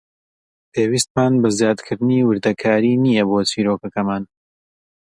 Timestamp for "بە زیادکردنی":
1.41-2.25